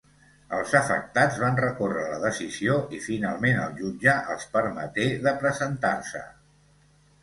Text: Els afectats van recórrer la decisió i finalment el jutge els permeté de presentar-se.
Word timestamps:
Els 0.59 0.71
afectats 0.79 1.37
van 1.41 1.59
recórrer 1.59 2.07
la 2.13 2.17
decisió 2.25 2.79
i 2.99 3.03
finalment 3.11 3.63
el 3.69 3.79
jutge 3.85 4.19
els 4.37 4.51
permeté 4.59 5.09
de 5.31 5.39
presentar-se. 5.47 6.29